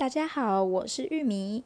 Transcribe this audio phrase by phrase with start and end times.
[0.00, 1.62] 大家好，我是玉米。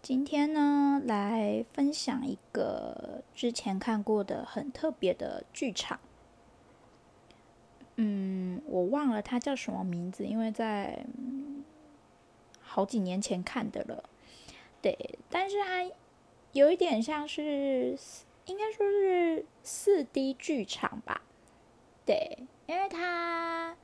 [0.00, 6.00] 今天呢，来分享一个之前看过的很特别的剧场。
[7.96, 11.04] 嗯，我忘了它叫什么名字，因为在
[12.62, 14.08] 好几年前看的了。
[14.80, 15.94] 对，但是它
[16.52, 17.98] 有一点像是，
[18.46, 21.20] 应该说是四 D 剧场吧。
[22.06, 23.76] 对，因为它。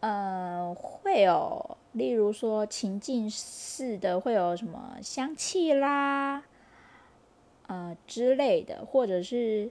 [0.00, 6.42] 呃，会有，例如说情境式的，会有什么香气啦，
[7.68, 9.70] 呃之类的，或者是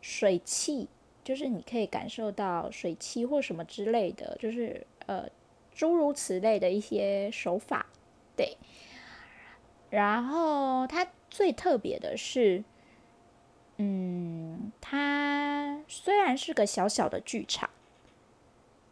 [0.00, 0.88] 水汽，
[1.22, 5.28] 就是你可以感受到水汽或什么之类的，就是呃
[5.72, 7.86] 诸如此类的一些手法，
[8.36, 8.56] 对。
[9.90, 12.64] 然后它最特别的是，
[13.76, 17.70] 嗯，它虽然是个小小的剧场。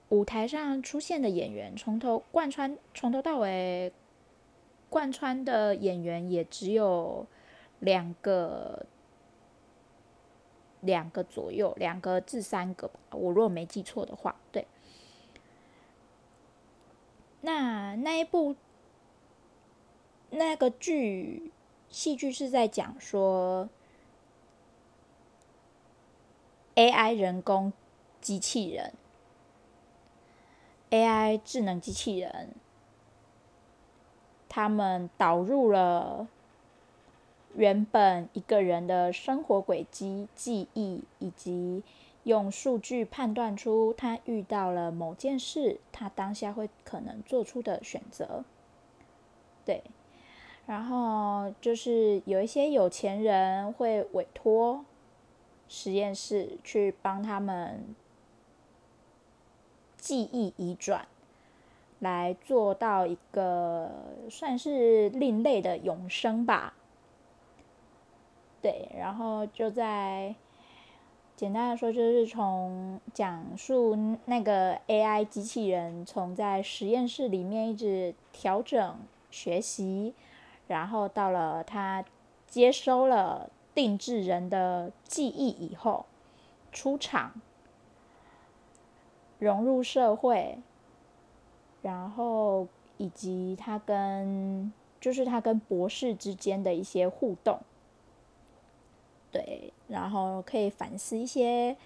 [0.08, 3.92] 舞台上出现的演员，从头贯穿，从头到尾
[4.88, 7.26] 贯穿的演员也只有
[7.80, 8.86] 两个，
[10.80, 13.00] 两个左右，两个至三个吧。
[13.10, 14.66] 我如果没记错的话，对。
[17.40, 18.54] 那那一部
[20.30, 21.50] 那个剧
[21.88, 23.68] 戏剧是在讲说
[26.76, 27.72] AI 人工
[28.20, 28.94] 机器人。
[30.96, 32.54] AI 智能机器人，
[34.48, 36.26] 他们导入了
[37.54, 41.82] 原本一个人的生活轨迹、记忆，以及
[42.22, 48.42] 用数据判断出他遇到了某件事，他当下会可能做出的选择。
[49.66, 49.82] 对，
[50.66, 54.86] 然后就是有一些有钱人会委托
[55.68, 57.94] 实验室去帮他们。
[60.06, 61.08] 记忆移转，
[61.98, 63.90] 来做到一个
[64.30, 66.74] 算是另类的永生吧。
[68.62, 70.36] 对，然后就在
[71.34, 78.96] 简单的说，就是从讲述那个 AI 机器人从在实验室里面一直调整
[79.32, 80.14] 学习，
[80.68, 82.04] 然后到了他
[82.46, 86.06] 接收了定制人的记忆以后
[86.70, 87.32] 出场。
[89.38, 90.58] 融入社会，
[91.82, 92.66] 然后
[92.96, 97.60] 以及他跟就是他跟博士之间的一些互动，
[99.30, 101.76] 对，然后可以反思一些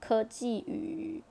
[0.00, 1.22] 科技与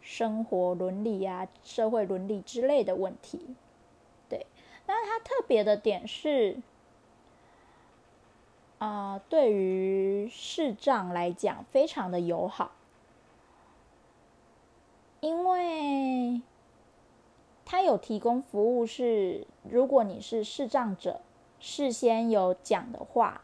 [0.00, 3.54] 生活伦理啊、社会伦理之类的问题，
[4.28, 4.46] 对。
[4.84, 6.56] 那他特别的点是，
[8.78, 12.72] 啊、对于视障来讲，非常的友好。
[15.22, 16.42] 因为
[17.64, 21.20] 他有提供服务，是如果你是视障者，
[21.60, 23.42] 事先有讲的话，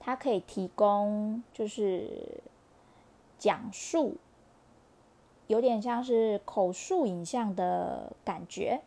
[0.00, 2.42] 他可以提供就是
[3.38, 4.16] 讲述，
[5.46, 8.80] 有点像是口述影像的感觉，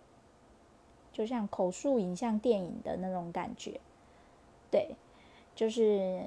[1.14, 3.80] 就像口述影像电影的那种感觉。
[4.70, 4.98] 对，
[5.56, 6.26] 就是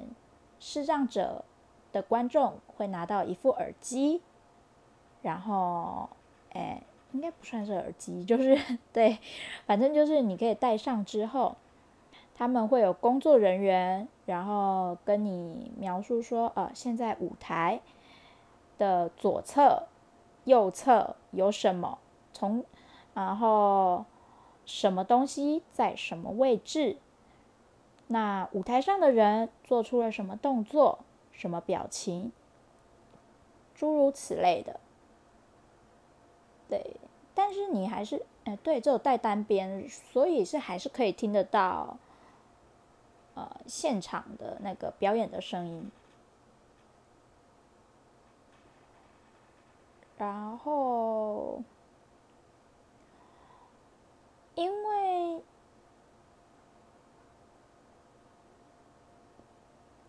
[0.59, 1.45] 视障者
[1.91, 4.23] 的观众会拿到一副耳机。
[5.21, 6.09] 然后，
[6.51, 6.81] 哎，
[7.11, 8.57] 应该不算是耳机，就是
[8.93, 9.17] 对，
[9.65, 11.55] 反正就是你可以戴上之后，
[12.35, 17.81] 他们会有工作人员，然后跟你描述说，呃，现在舞台
[18.77, 19.87] 的左侧、
[20.45, 21.99] 右侧有什么，
[22.31, 22.63] 从，
[23.13, 24.05] 然后
[24.65, 26.97] 什么东西在什么位置，
[28.07, 30.99] 那舞台上的人做出了什么动作、
[31.33, 32.31] 什么表情，
[33.75, 34.79] 诸如此类的。
[36.69, 36.95] 对，
[37.33, 41.97] 但是你还是，哎，对，只有带单边，所以是还是可以听得到，
[43.33, 45.91] 呃，现场的那个表演的声音。
[50.15, 51.63] 然后，
[54.53, 55.41] 因为，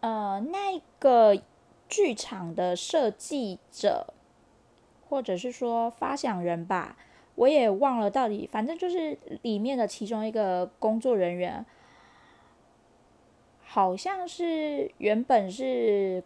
[0.00, 1.40] 呃，那个
[1.88, 4.12] 剧场的设计者。
[5.10, 6.96] 或者是说发想人吧，
[7.34, 11.66] 我也忘了到底，反正就是里面的其中一个工作人员，
[13.64, 16.22] 好像是原本是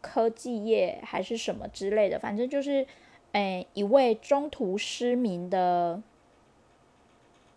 [0.00, 2.86] 科技业还是什么之类的，反正就是，
[3.32, 6.02] 哎，一位中途失明的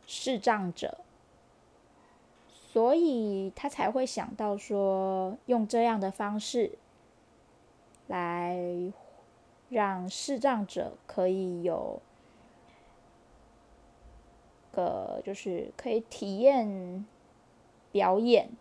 [0.05, 0.97] 视障者，
[2.49, 6.77] 所以他才会想到说用这样的方式
[8.07, 8.91] 来。
[9.75, 12.01] 让视障者可以有
[14.71, 17.05] 个就是可以体验
[17.91, 18.51] 表演，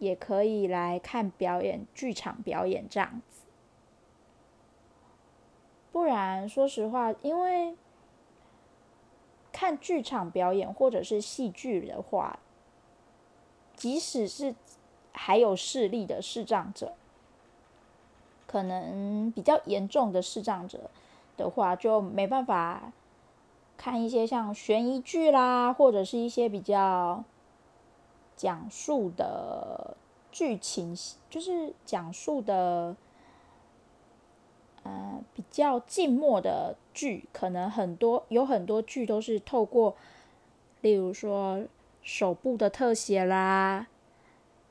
[0.00, 3.44] 也可以来看表演，剧场表演这样子。
[5.92, 7.76] 不然，说实话，因为
[9.52, 12.40] 看剧场表演或者是戏剧的话，
[13.76, 14.56] 即使是
[15.12, 16.96] 还有视力的视障者，
[18.52, 20.90] 可能比较严重的视障者
[21.38, 22.92] 的话，就没办法
[23.78, 27.24] 看一些像悬疑剧啦，或者是一些比较
[28.36, 29.96] 讲述的
[30.30, 30.94] 剧情，
[31.30, 32.94] 就是讲述的。
[34.84, 39.94] 呃，比较静默的剧，可能很多有很多剧都是透过，
[40.80, 41.62] 例如说
[42.02, 43.86] 手部的特写啦，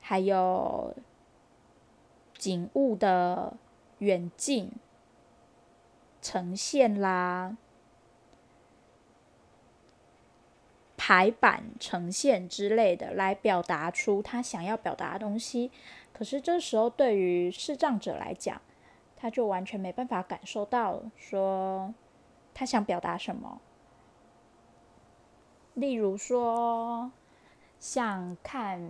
[0.00, 0.94] 还有
[2.36, 3.54] 景物的
[4.02, 4.72] 远近
[6.20, 7.56] 呈现啦，
[10.96, 15.70] 排版呈现之类的，来表达出他想要表达的东西。
[16.12, 18.60] 可是这时候对于视障者来讲，
[19.16, 21.94] 他就完全没办法感受到说
[22.52, 23.60] 他想表达什么。
[25.74, 27.12] 例如说，
[27.78, 28.80] 像看《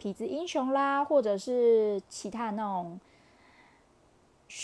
[0.00, 2.98] 痞子英雄》啦，或者是其他那种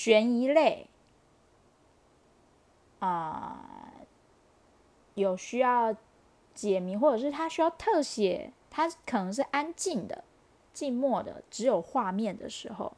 [0.05, 0.87] 悬疑类
[2.99, 3.91] 啊、
[5.15, 5.97] 有需要
[6.53, 10.23] 解谜，或者是他需要特写，他可能是安静的、
[10.75, 12.93] 静默的，只有画面的时候。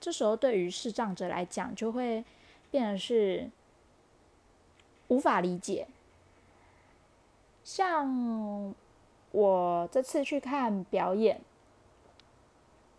[0.00, 2.24] 这时候，对于视障者来讲，就会
[2.70, 3.50] 变得是
[5.08, 5.86] 无法理解。
[7.64, 8.74] 像
[9.30, 11.38] 我这次去看表演，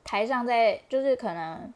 [0.03, 1.73] 台上在就是可能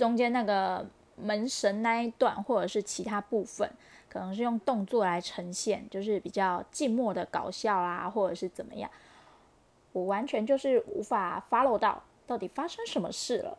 [0.00, 0.86] 中间那个
[1.16, 3.70] 门神那一段，或者是其他部分，
[4.08, 8.90] 可能是用动作来呈现，就是比较静默的搞笑啊，或者是怎么样，
[9.92, 13.58] 我完全就是无法 follow 到到底发生什么事了。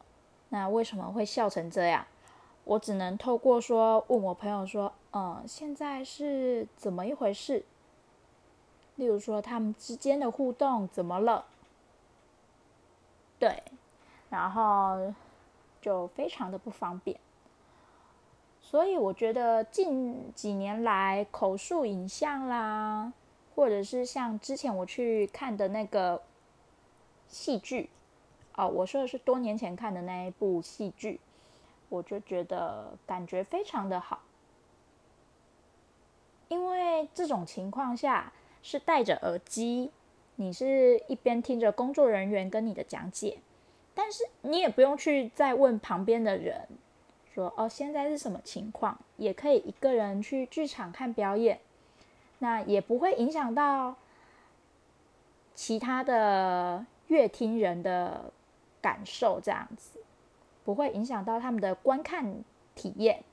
[0.49, 2.03] 那为什么会笑成这样？
[2.63, 7.63] 我只能透过说问我朋友说，嗯，现在是怎么一回事？
[8.95, 11.45] 例如说他们之间的互动怎么了？
[13.37, 13.61] 对，
[14.31, 15.13] 然后
[15.81, 17.19] 就非常的不方便。
[18.61, 23.11] 所以我觉得近几年来口述影像啦，
[23.55, 26.21] 或者是像之前我去看的那个
[27.27, 27.89] 戏剧。
[28.53, 31.21] 哦，我说的是多年前看的那一部戏剧，
[31.87, 34.21] 我就觉得感觉非常的好，
[36.49, 39.89] 因为这种情况下是戴着耳机，
[40.35, 43.39] 你是一边听着工作人员跟你的讲解，
[43.93, 46.67] 但是你也不用去再问旁边的人
[47.33, 51.59] 说哦，现在是什么情况，也可以一个人去剧场看表演，
[52.39, 53.95] 那也不会影响到
[55.55, 58.31] 其他的乐听人的。
[58.83, 59.99] 感受这样子，
[60.65, 63.23] 不会影响到他们的观看体验。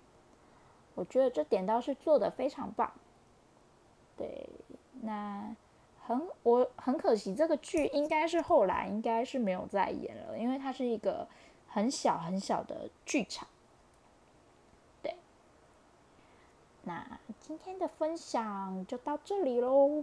[0.95, 2.93] 我觉得这点倒是做得非常棒。
[4.15, 4.47] 对，
[5.01, 5.57] 那
[6.09, 11.29] 很我很可惜，这个剧应该是后来应该是没有再演了，因为它是一个
[11.67, 13.47] 很小很小的剧场。
[15.03, 15.15] 对，
[16.85, 20.03] 那今天的分享就到这里喽。